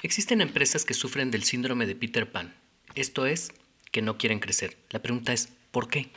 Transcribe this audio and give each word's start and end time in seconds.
Existen 0.00 0.40
empresas 0.40 0.84
que 0.84 0.94
sufren 0.94 1.32
del 1.32 1.42
síndrome 1.42 1.84
de 1.84 1.96
Peter 1.96 2.30
Pan. 2.30 2.54
Esto 2.94 3.26
es, 3.26 3.50
que 3.90 4.00
no 4.00 4.16
quieren 4.16 4.38
crecer. 4.38 4.76
La 4.90 5.00
pregunta 5.00 5.32
es, 5.32 5.48
¿por 5.72 5.88
qué? 5.88 6.12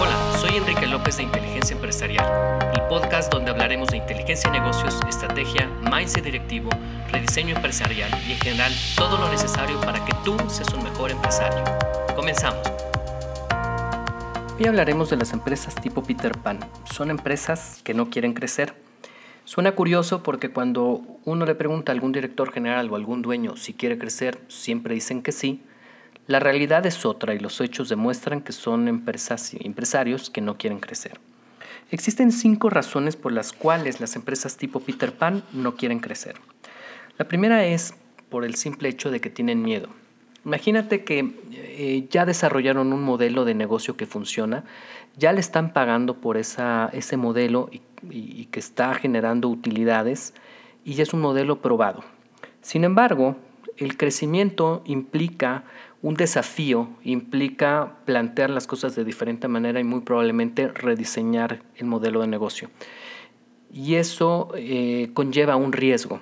Hola, 0.00 0.38
soy 0.40 0.56
Enrique 0.56 0.86
López 0.88 1.18
de 1.18 1.22
Inteligencia 1.22 1.76
Empresarial, 1.76 2.26
el 2.74 2.82
podcast 2.88 3.32
donde 3.32 3.52
hablaremos 3.52 3.90
de 3.90 3.98
inteligencia 3.98 4.50
de 4.50 4.58
negocios, 4.58 4.98
estrategia, 5.08 5.68
mindset 5.92 6.24
directivo, 6.24 6.70
rediseño 7.12 7.54
empresarial 7.54 8.10
y 8.26 8.32
en 8.32 8.40
general 8.40 8.74
todo 8.96 9.16
lo 9.16 9.30
necesario 9.30 9.80
para 9.80 10.04
que 10.04 10.12
tú 10.24 10.36
seas 10.48 10.74
un 10.74 10.82
mejor 10.82 11.12
empresario. 11.12 11.62
Comenzamos. 12.16 12.79
Hoy 14.60 14.66
hablaremos 14.66 15.08
de 15.08 15.16
las 15.16 15.32
empresas 15.32 15.74
tipo 15.74 16.02
Peter 16.02 16.32
Pan. 16.36 16.60
Son 16.92 17.08
empresas 17.08 17.80
que 17.82 17.94
no 17.94 18.10
quieren 18.10 18.34
crecer. 18.34 18.74
Suena 19.46 19.72
curioso 19.72 20.22
porque 20.22 20.50
cuando 20.50 21.00
uno 21.24 21.46
le 21.46 21.54
pregunta 21.54 21.90
a 21.90 21.94
algún 21.94 22.12
director 22.12 22.52
general 22.52 22.90
o 22.90 22.96
algún 22.96 23.22
dueño 23.22 23.56
si 23.56 23.72
quiere 23.72 23.96
crecer, 23.96 24.38
siempre 24.48 24.92
dicen 24.92 25.22
que 25.22 25.32
sí. 25.32 25.62
La 26.26 26.40
realidad 26.40 26.84
es 26.84 27.06
otra 27.06 27.32
y 27.32 27.38
los 27.38 27.58
hechos 27.62 27.88
demuestran 27.88 28.42
que 28.42 28.52
son 28.52 28.86
empresarios 28.86 30.28
que 30.28 30.42
no 30.42 30.58
quieren 30.58 30.78
crecer. 30.78 31.18
Existen 31.90 32.30
cinco 32.30 32.68
razones 32.68 33.16
por 33.16 33.32
las 33.32 33.54
cuales 33.54 33.98
las 33.98 34.14
empresas 34.14 34.58
tipo 34.58 34.80
Peter 34.80 35.14
Pan 35.14 35.42
no 35.54 35.74
quieren 35.74 36.00
crecer. 36.00 36.34
La 37.16 37.26
primera 37.26 37.64
es 37.64 37.94
por 38.28 38.44
el 38.44 38.56
simple 38.56 38.90
hecho 38.90 39.10
de 39.10 39.22
que 39.22 39.30
tienen 39.30 39.62
miedo. 39.62 39.88
Imagínate 40.44 41.04
que 41.04 41.34
eh, 41.52 42.06
ya 42.10 42.24
desarrollaron 42.24 42.92
un 42.92 43.02
modelo 43.02 43.44
de 43.44 43.54
negocio 43.54 43.96
que 43.96 44.06
funciona, 44.06 44.64
ya 45.16 45.32
le 45.32 45.40
están 45.40 45.72
pagando 45.72 46.14
por 46.14 46.36
esa, 46.36 46.88
ese 46.92 47.16
modelo 47.16 47.68
y, 47.70 48.46
que 48.46 48.60
está 48.60 48.94
generando 48.94 49.48
utilidades 49.48 50.34
y 50.84 50.94
ya 50.94 51.02
es 51.02 51.12
un 51.12 51.20
modelo 51.20 51.60
probado. 51.60 52.02
Sin 52.62 52.84
embargo, 52.84 53.36
el 53.76 53.96
crecimiento 53.98 54.82
implica 54.86 55.64
un 56.02 56.14
desafío, 56.14 56.88
implica 57.04 57.96
plantear 58.06 58.48
las 58.48 58.66
cosas 58.66 58.96
de 58.96 59.04
diferente 59.04 59.48
manera 59.48 59.80
y 59.80 59.84
muy 59.84 60.00
probablemente 60.00 60.68
rediseñar 60.68 61.62
el 61.76 61.86
modelo 61.86 62.22
de 62.22 62.26
negocio. 62.26 62.70
Y 63.72 63.96
eso 63.96 64.48
eh, 64.56 65.10
conlleva 65.12 65.56
un 65.56 65.72
riesgo. 65.72 66.20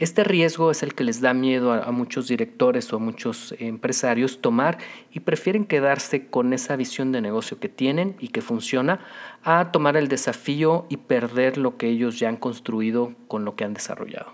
Este 0.00 0.24
riesgo 0.24 0.70
es 0.70 0.82
el 0.82 0.94
que 0.94 1.04
les 1.04 1.20
da 1.20 1.34
miedo 1.34 1.74
a, 1.74 1.92
muchos 1.92 2.26
directores 2.26 2.90
o 2.90 2.96
a 2.96 2.98
muchos 2.98 3.54
empresarios 3.58 4.40
tomar 4.40 4.78
y 5.12 5.20
prefieren 5.20 5.66
quedarse 5.66 6.26
con 6.28 6.54
esa 6.54 6.74
visión 6.74 7.12
de 7.12 7.20
negocio 7.20 7.60
que 7.60 7.68
tienen 7.68 8.16
y 8.18 8.28
que 8.28 8.40
funciona 8.40 9.00
a 9.44 9.72
tomar 9.72 9.98
el 9.98 10.08
desafío 10.08 10.86
y 10.88 10.96
perder 10.96 11.58
lo 11.58 11.76
que 11.76 11.88
ellos 11.88 12.18
ya 12.18 12.30
han 12.30 12.38
construido 12.38 13.12
con 13.28 13.44
lo 13.44 13.56
que 13.56 13.64
han 13.64 13.74
desarrollado. 13.74 14.32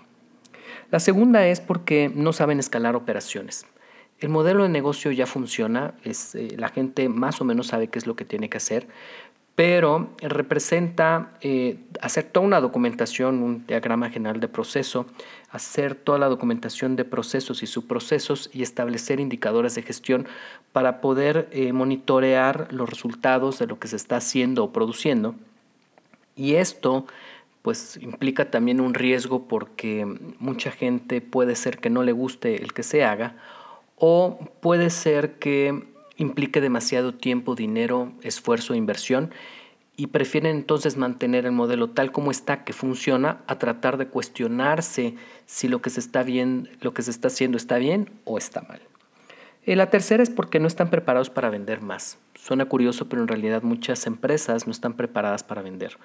La 0.93 1.01
segunda 1.01 1.45
es 1.49 1.61
porque 1.61 2.13
no 2.15 2.33
saben 2.33 2.61
escalar 2.61 2.95
operaciones. 2.95 3.67
El 4.21 4.29
modelo 4.29 4.63
de 4.63 4.69
negocio 4.69 5.11
ya 5.11 5.27
funciona, 5.27 5.95
es, 6.05 6.37
eh, 6.37 6.55
la 6.57 6.69
gente 6.69 7.09
más 7.09 7.41
o 7.41 7.45
menos 7.45 7.67
sabe 7.67 7.89
qué 7.89 7.99
es 7.99 8.07
lo 8.07 8.15
que 8.15 8.25
tiene 8.25 8.49
que 8.49 8.57
hacer, 8.57 8.87
pero 9.57 10.11
representa 10.21 11.33
eh, 11.41 11.79
hacer 12.03 12.25
toda 12.25 12.47
una 12.47 12.61
documentación, 12.61 13.43
un 13.43 13.67
diagrama 13.67 14.11
general 14.11 14.39
de 14.39 14.49
proceso, 14.49 15.07
hacer 15.51 15.95
toda 15.95 16.19
la 16.19 16.29
documentación 16.29 16.95
de 16.95 17.07
procesos 17.07 17.63
y 17.63 17.67
subprocesos 17.67 18.51
y 18.53 18.63
establecer 18.63 19.19
indicadores 19.19 19.75
de 19.75 19.83
gestión 19.83 20.29
para 20.73 21.01
poder 21.01 21.49
eh, 21.53 21.73
monitorear 21.73 22.69
los 22.71 22.89
resultados 22.89 23.59
de 23.59 23.67
lo 23.67 23.79
que 23.79 23.89
se 23.89 23.97
está 23.97 24.19
haciendo 24.19 24.63
o 24.63 24.73
produciendo. 24.73 25.35
Y 26.37 26.57
esto 26.57 27.07
pues 27.63 27.97
implica 27.97 28.51
también 28.51 28.79
un 28.79 28.93
riesgo 28.93 29.49
porque 29.49 30.07
mucha 30.39 30.71
gente 30.71 31.23
puede 31.23 31.57
ser 31.57 31.79
que 31.79 31.89
no 31.89 32.03
le 32.03 32.13
guste 32.13 32.63
el 32.63 32.75
que 32.75 32.83
se 32.83 33.05
haga 33.05 33.37
o 33.97 34.39
puede 34.61 34.91
ser 34.91 35.39
que 35.39 35.96
implique 36.17 36.61
demasiado 36.61 37.15
tiempo, 37.15 37.55
dinero, 37.55 38.13
esfuerzo 38.23 38.75
e 38.75 38.77
inversión 38.77 39.31
y 39.97 40.09
prefieren 40.09 40.57
entonces 40.57 40.97
mantener 40.97 41.47
el 41.47 41.53
modelo 41.53 41.91
tal 41.91 42.13
como 42.13 42.31
está, 42.31 42.65
que 42.65 42.73
funciona, 42.73 43.43
a 43.47 43.59
tratar 43.59 43.97
de 43.97 44.09
cuestionarse 44.09 45.15
si 45.47 45.69
lo 45.69 45.81
que 45.81 45.91
se 45.91 46.01
está, 46.01 46.23
bien, 46.23 46.69
lo 46.81 46.93
que 46.93 47.03
se 47.03 47.11
está 47.11 47.29
haciendo 47.29 47.57
está 47.57 47.79
bien 47.79 48.11
o 48.25 48.37
está 48.37 48.61
mal. 48.63 48.81
La 49.65 49.91
tercera 49.91 50.23
es 50.23 50.31
porque 50.31 50.61
no 50.61 50.69
están 50.69 50.91
preparados 50.91 51.29
para 51.29 51.51
vender 51.51 51.81
más. 51.81 52.19
Suena 52.35 52.67
curioso, 52.67 53.09
pero 53.09 53.23
en 53.23 53.29
realidad 53.29 53.63
muchas 53.63 54.07
empresas 54.07 54.67
no 54.67 54.71
están 54.71 54.93
preparadas 54.95 55.43
para 55.43 55.63
vender. 55.63 55.99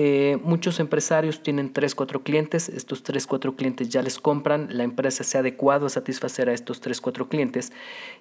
Eh, 0.00 0.38
muchos 0.44 0.78
empresarios 0.78 1.42
tienen 1.42 1.72
3, 1.72 1.96
4 1.96 2.22
clientes, 2.22 2.68
estos 2.68 3.02
3, 3.02 3.26
4 3.26 3.56
clientes 3.56 3.88
ya 3.88 4.00
les 4.00 4.20
compran, 4.20 4.68
la 4.70 4.84
empresa 4.84 5.24
se 5.24 5.36
ha 5.36 5.40
adecuado 5.40 5.86
a 5.86 5.88
satisfacer 5.88 6.48
a 6.48 6.52
estos 6.52 6.80
3, 6.80 7.00
4 7.00 7.28
clientes. 7.28 7.72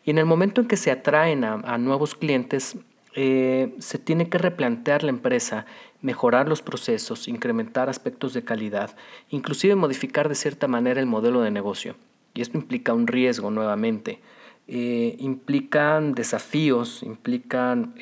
Y 0.04 0.10
en 0.10 0.18
el 0.18 0.26
momento 0.26 0.60
en 0.60 0.68
que 0.68 0.76
se 0.76 0.90
atraen 0.90 1.44
a, 1.44 1.78
nuevos 1.78 2.16
clientes, 2.16 2.78
eh, 3.14 3.76
se 3.78 4.00
tiene 4.00 4.28
que 4.28 4.40
replantear 4.40 5.04
la 5.04 5.12
empresa, 5.12 5.68
mejorar 6.02 6.50
los 6.50 6.64
procesos, 6.64 7.28
incrementar 7.28 7.90
aspectos 7.90 8.34
de 8.34 8.44
calidad, 8.44 8.96
inclusive 9.30 9.76
modificar 9.76 10.30
de 10.30 10.36
cierta 10.36 10.68
manera 10.68 11.00
el 11.00 11.06
modelo 11.06 11.42
de 11.42 11.52
negocio. 11.52 11.96
Y 12.34 12.42
esto 12.42 12.58
implica 12.58 12.94
un 12.94 13.06
riesgo 13.06 13.52
nuevamente, 13.52 14.20
eh, 14.68 15.16
implican 15.20 16.16
desafíos, 16.16 17.04
implican 17.04 17.94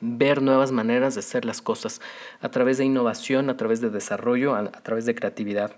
ver 0.00 0.42
nuevas 0.42 0.72
maneras 0.72 1.14
de 1.14 1.20
hacer 1.20 1.44
las 1.44 1.62
cosas 1.62 2.00
a 2.40 2.50
través 2.50 2.78
de 2.78 2.84
innovación, 2.84 3.50
a 3.50 3.56
través 3.56 3.80
de 3.80 3.90
desarrollo, 3.90 4.54
a, 4.54 4.70
través 4.70 5.06
de 5.06 5.14
creatividad. 5.14 5.76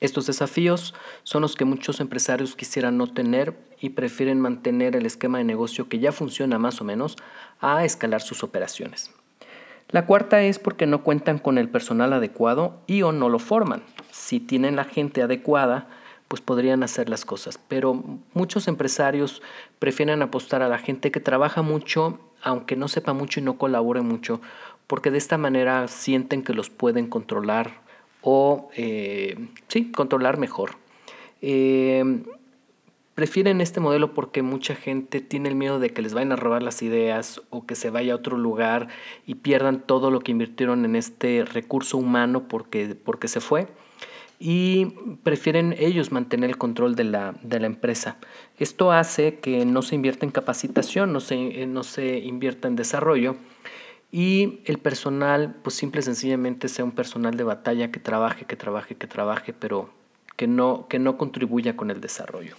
Estos 0.00 0.26
desafíos 0.26 0.94
son 1.24 1.42
los 1.42 1.56
que 1.56 1.66
muchos 1.66 2.00
empresarios 2.00 2.56
quisieran 2.56 2.96
no 2.96 3.12
tener 3.12 3.54
y 3.80 3.90
prefieren 3.90 4.40
mantener 4.40 4.96
el 4.96 5.04
esquema 5.04 5.38
de 5.38 5.44
negocio 5.44 5.88
que 5.88 5.98
ya 5.98 6.12
funciona 6.12 6.58
más 6.58 6.80
o 6.80 6.84
menos 6.84 7.16
a 7.60 7.84
escalar 7.84 8.22
sus 8.22 8.42
operaciones. 8.42 9.10
La 9.88 10.06
cuarta 10.06 10.40
es 10.42 10.58
porque 10.58 10.86
no 10.86 11.02
cuentan 11.02 11.38
con 11.38 11.58
el 11.58 11.68
personal 11.68 12.12
adecuado 12.12 12.80
y 12.86 13.02
o 13.02 13.12
no 13.12 13.28
lo 13.28 13.38
forman. 13.38 13.82
Si 14.10 14.38
tienen 14.38 14.76
la 14.76 14.84
gente 14.84 15.20
adecuada, 15.20 15.88
pues 16.30 16.40
podrían 16.40 16.84
hacer 16.84 17.08
las 17.08 17.24
cosas. 17.24 17.58
Pero 17.66 18.04
muchos 18.34 18.68
empresarios 18.68 19.42
prefieren 19.80 20.22
apostar 20.22 20.62
a 20.62 20.68
la 20.68 20.78
gente 20.78 21.10
que 21.10 21.18
trabaja 21.18 21.60
mucho, 21.62 22.20
aunque 22.40 22.76
no 22.76 22.86
sepa 22.86 23.12
mucho 23.12 23.40
y 23.40 23.42
no 23.42 23.58
colabore 23.58 24.00
mucho, 24.00 24.40
porque 24.86 25.10
de 25.10 25.18
esta 25.18 25.38
manera 25.38 25.88
sienten 25.88 26.44
que 26.44 26.54
los 26.54 26.70
pueden 26.70 27.08
controlar 27.08 27.80
o, 28.22 28.70
eh, 28.76 29.48
sí, 29.66 29.90
controlar 29.90 30.38
mejor. 30.38 30.76
Eh, 31.42 32.22
prefieren 33.16 33.60
este 33.60 33.80
modelo 33.80 34.14
porque 34.14 34.42
mucha 34.42 34.76
gente 34.76 35.20
tiene 35.20 35.48
el 35.48 35.56
miedo 35.56 35.80
de 35.80 35.90
que 35.90 36.00
les 36.00 36.14
vayan 36.14 36.30
a 36.30 36.36
robar 36.36 36.62
las 36.62 36.80
ideas 36.80 37.42
o 37.50 37.66
que 37.66 37.74
se 37.74 37.90
vaya 37.90 38.12
a 38.12 38.16
otro 38.16 38.38
lugar 38.38 38.86
y 39.26 39.34
pierdan 39.34 39.80
todo 39.80 40.12
lo 40.12 40.20
que 40.20 40.30
invirtieron 40.30 40.84
en 40.84 40.94
este 40.94 41.44
recurso 41.44 41.98
humano 41.98 42.46
porque, 42.46 42.94
porque 42.94 43.26
se 43.26 43.40
fue 43.40 43.66
y 44.42 44.86
prefieren 45.22 45.76
ellos 45.78 46.10
mantener 46.12 46.48
el 46.48 46.56
control 46.56 46.96
de 46.96 47.04
la, 47.04 47.34
empresa. 47.44 48.16
Esto 48.58 48.90
hace 48.90 49.38
que 49.38 49.66
no 49.66 49.82
se 49.82 49.94
invierta 49.94 50.24
en 50.24 50.32
capacitación, 50.32 51.12
no 51.12 51.20
se, 51.20 51.62
eh, 51.62 51.66
no 51.66 51.84
se 51.84 52.18
invierta 52.18 52.66
en 52.66 52.74
desarrollo 52.74 53.36
y 54.10 54.60
el 54.64 54.78
personal, 54.78 55.56
pues 55.62 55.76
simple 55.76 56.00
y 56.00 56.04
sencillamente 56.04 56.68
sea 56.68 56.86
un 56.86 56.92
personal 56.92 57.36
de 57.36 57.44
batalla 57.44 57.92
que 57.92 58.00
trabaje, 58.00 58.46
que 58.46 58.56
trabaje, 58.56 58.96
que 58.96 59.06
trabaje, 59.06 59.52
pero 59.52 59.90
que 60.36 60.46
no, 60.46 60.88
que 60.88 60.98
no 60.98 61.18
contribuya 61.18 61.76
con 61.76 61.90
el 61.90 62.00
desarrollo. 62.00 62.56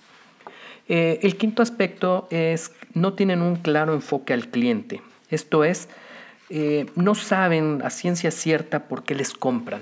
Eh, 0.88 1.20
el 1.24 1.36
quinto 1.36 1.64
aspecto 1.64 2.28
es 2.30 2.74
no 2.94 3.14
tienen 3.14 3.42
un 3.42 3.56
claro 3.56 3.94
enfoque 3.94 4.34
al 4.34 4.50
cliente. 4.50 5.02
Esto 5.30 5.64
es, 5.64 5.90
eh, 6.50 6.86
no 6.96 7.16
saben 7.16 7.82
a 7.84 7.90
ciencia 7.90 8.30
cierta 8.30 8.88
por 8.88 9.04
qué 9.04 9.16
les 9.16 9.34
compran. 9.34 9.82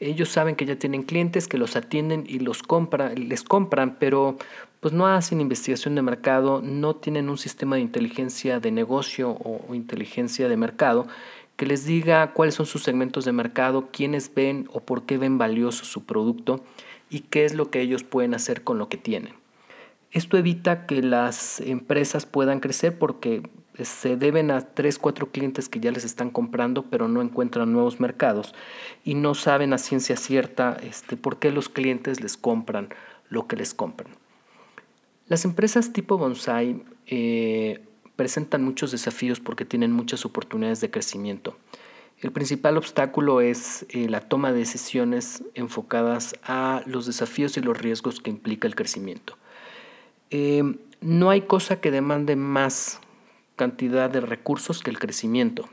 Ellos 0.00 0.30
saben 0.30 0.56
que 0.56 0.64
ya 0.64 0.76
tienen 0.76 1.02
clientes 1.02 1.46
que 1.46 1.58
los 1.58 1.76
atienden 1.76 2.24
y 2.26 2.38
los 2.38 2.62
compran, 2.62 3.28
les 3.28 3.42
compran, 3.42 3.96
pero 3.98 4.36
pues 4.80 4.94
no 4.94 5.06
hacen 5.06 5.42
investigación 5.42 5.94
de 5.94 6.00
mercado, 6.00 6.62
no 6.62 6.96
tienen 6.96 7.28
un 7.28 7.36
sistema 7.36 7.76
de 7.76 7.82
inteligencia 7.82 8.60
de 8.60 8.70
negocio 8.70 9.30
o, 9.30 9.74
inteligencia 9.74 10.48
de 10.48 10.56
mercado 10.56 11.06
que 11.56 11.66
les 11.66 11.84
diga 11.84 12.32
cuáles 12.32 12.54
son 12.54 12.64
sus 12.64 12.82
segmentos 12.82 13.26
de 13.26 13.32
mercado, 13.32 13.90
quiénes 13.92 14.34
ven 14.34 14.66
o 14.72 14.80
por 14.80 15.02
qué 15.02 15.18
ven 15.18 15.36
valioso 15.36 15.84
su 15.84 16.06
producto 16.06 16.64
y 17.10 17.20
qué 17.20 17.44
es 17.44 17.52
lo 17.52 17.70
que 17.70 17.82
ellos 17.82 18.02
pueden 18.02 18.32
hacer 18.32 18.64
con 18.64 18.78
lo 18.78 18.88
que 18.88 18.96
tienen. 18.96 19.34
Esto 20.10 20.38
evita 20.38 20.86
que 20.86 21.02
las 21.02 21.60
empresas 21.60 22.24
puedan 22.24 22.60
crecer 22.60 22.98
porque 22.98 23.42
se 23.78 24.16
deben 24.16 24.50
a 24.50 24.60
tres, 24.60 24.98
cuatro 24.98 25.30
clientes 25.30 25.68
que 25.68 25.80
ya 25.80 25.90
les 25.90 26.04
están 26.04 26.30
comprando, 26.30 26.84
pero 26.84 27.08
no 27.08 27.22
encuentran 27.22 27.72
nuevos 27.72 28.00
mercados 28.00 28.54
y 29.04 29.14
no 29.14 29.34
saben 29.34 29.72
a 29.72 29.78
ciencia 29.78 30.16
cierta 30.16 30.76
este, 30.82 31.16
por 31.16 31.38
qué 31.38 31.50
los 31.50 31.68
clientes 31.68 32.20
les 32.20 32.36
compran 32.36 32.88
lo 33.28 33.46
que 33.46 33.56
les 33.56 33.74
compran. 33.74 34.12
Las 35.28 35.44
empresas 35.44 35.92
tipo 35.92 36.18
bonsai 36.18 36.82
eh, 37.06 37.80
presentan 38.16 38.64
muchos 38.64 38.90
desafíos 38.90 39.40
porque 39.40 39.64
tienen 39.64 39.92
muchas 39.92 40.26
oportunidades 40.26 40.80
de 40.80 40.90
crecimiento. 40.90 41.56
El 42.20 42.32
principal 42.32 42.76
obstáculo 42.76 43.40
es 43.40 43.86
eh, 43.88 44.08
la 44.08 44.20
toma 44.20 44.52
de 44.52 44.58
decisiones 44.58 45.42
enfocadas 45.54 46.34
a 46.42 46.82
los 46.84 47.06
desafíos 47.06 47.56
y 47.56 47.60
los 47.60 47.78
riesgos 47.78 48.20
que 48.20 48.28
implica 48.28 48.68
el 48.68 48.74
crecimiento. 48.74 49.38
Eh, 50.30 50.62
no 51.00 51.30
hay 51.30 51.42
cosa 51.42 51.80
que 51.80 51.90
demande 51.90 52.36
más 52.36 53.00
cantidad 53.60 54.08
de 54.08 54.22
recursos 54.22 54.82
que 54.82 54.88
el 54.88 54.98
crecimiento. 54.98 55.68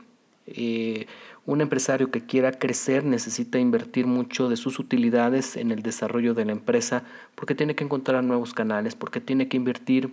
Eh, 0.46 1.06
un 1.46 1.62
empresario 1.62 2.10
que 2.10 2.20
quiera 2.20 2.52
crecer 2.52 3.02
necesita 3.02 3.58
invertir 3.58 4.06
mucho 4.06 4.50
de 4.50 4.58
sus 4.58 4.78
utilidades 4.78 5.56
en 5.56 5.70
el 5.70 5.80
desarrollo 5.80 6.34
de 6.34 6.44
la 6.44 6.52
empresa 6.52 7.04
porque 7.34 7.54
tiene 7.54 7.74
que 7.74 7.84
encontrar 7.84 8.22
nuevos 8.24 8.52
canales, 8.52 8.94
porque 8.94 9.22
tiene 9.22 9.48
que 9.48 9.56
invertir 9.56 10.12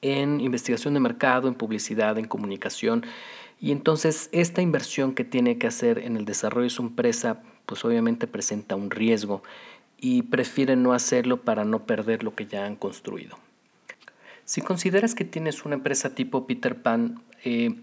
en 0.00 0.40
investigación 0.40 0.94
de 0.94 1.00
mercado, 1.00 1.48
en 1.48 1.54
publicidad, 1.54 2.16
en 2.18 2.26
comunicación. 2.26 3.04
Y 3.60 3.72
entonces 3.72 4.28
esta 4.30 4.62
inversión 4.62 5.12
que 5.12 5.24
tiene 5.24 5.58
que 5.58 5.66
hacer 5.66 5.98
en 5.98 6.16
el 6.16 6.24
desarrollo 6.24 6.68
de 6.68 6.70
su 6.70 6.82
empresa, 6.82 7.42
pues 7.66 7.84
obviamente 7.84 8.28
presenta 8.28 8.76
un 8.76 8.92
riesgo 8.92 9.42
y 9.98 10.22
prefiere 10.22 10.76
no 10.76 10.92
hacerlo 10.92 11.38
para 11.38 11.64
no 11.64 11.84
perder 11.84 12.22
lo 12.22 12.36
que 12.36 12.46
ya 12.46 12.64
han 12.64 12.76
construido. 12.76 13.36
Si 14.50 14.62
consideras 14.62 15.14
que 15.14 15.24
tienes 15.24 15.64
una 15.64 15.76
empresa 15.76 16.12
tipo 16.12 16.44
Peter 16.44 16.82
Pan, 16.82 17.22
eh, 17.44 17.76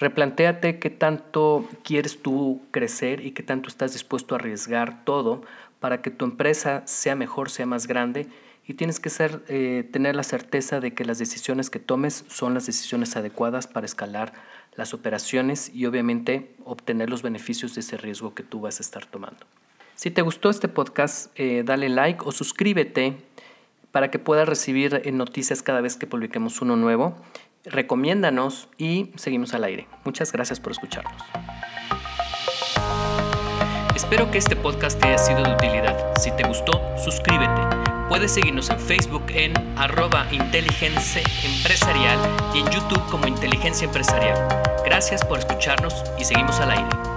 replantéate 0.00 0.78
qué 0.78 0.88
tanto 0.88 1.68
quieres 1.82 2.22
tú 2.22 2.62
crecer 2.70 3.26
y 3.26 3.32
qué 3.32 3.42
tanto 3.42 3.68
estás 3.68 3.92
dispuesto 3.92 4.34
a 4.34 4.38
arriesgar 4.38 5.04
todo 5.04 5.42
para 5.80 6.00
que 6.00 6.10
tu 6.10 6.24
empresa 6.24 6.82
sea 6.86 7.14
mejor, 7.14 7.50
sea 7.50 7.66
más 7.66 7.86
grande 7.86 8.26
y 8.66 8.72
tienes 8.72 9.00
que 9.00 9.10
ser, 9.10 9.44
eh, 9.48 9.86
tener 9.92 10.16
la 10.16 10.22
certeza 10.22 10.80
de 10.80 10.94
que 10.94 11.04
las 11.04 11.18
decisiones 11.18 11.68
que 11.68 11.78
tomes 11.78 12.24
son 12.28 12.54
las 12.54 12.64
decisiones 12.64 13.16
adecuadas 13.16 13.66
para 13.66 13.84
escalar 13.84 14.32
las 14.76 14.94
operaciones 14.94 15.72
y 15.74 15.84
obviamente 15.84 16.54
obtener 16.64 17.10
los 17.10 17.20
beneficios 17.20 17.74
de 17.74 17.82
ese 17.82 17.98
riesgo 17.98 18.34
que 18.34 18.42
tú 18.42 18.62
vas 18.62 18.80
a 18.80 18.82
estar 18.82 19.04
tomando. 19.04 19.44
Si 19.94 20.10
te 20.10 20.22
gustó 20.22 20.48
este 20.48 20.68
podcast, 20.68 21.38
eh, 21.38 21.64
dale 21.66 21.90
like 21.90 22.20
o 22.24 22.32
suscríbete 22.32 23.18
para 23.94 24.10
que 24.10 24.18
puedas 24.18 24.48
recibir 24.48 25.02
eh, 25.04 25.12
noticias 25.12 25.62
cada 25.62 25.80
vez 25.80 25.94
que 25.94 26.08
publiquemos 26.08 26.60
uno 26.60 26.74
nuevo. 26.74 27.14
Recomiéndanos 27.64 28.68
y 28.76 29.12
seguimos 29.14 29.54
al 29.54 29.62
aire. 29.62 29.86
Muchas 30.04 30.32
gracias 30.32 30.58
por 30.58 30.72
escucharnos. 30.72 31.14
Espero 33.94 34.32
que 34.32 34.38
este 34.38 34.56
podcast 34.56 35.00
te 35.00 35.06
haya 35.06 35.18
sido 35.18 35.44
de 35.44 35.54
utilidad. 35.54 36.12
Si 36.20 36.32
te 36.32 36.42
gustó, 36.42 36.72
suscríbete 36.98 37.84
Puedes 38.08 38.32
seguirnos 38.32 38.68
en 38.70 38.80
Facebook 38.80 39.22
en 39.28 39.54
arroba 39.78 40.26
inteligencia 40.32 41.22
y 42.52 42.58
en 42.58 42.66
YouTube 42.70 43.02
como 43.12 43.28
inteligencia 43.28 43.86
empresarial. 43.86 44.36
Gracias 44.84 45.24
por 45.24 45.38
escucharnos 45.38 45.94
y 46.18 46.24
seguimos 46.24 46.58
al 46.58 46.72
aire. 46.72 47.13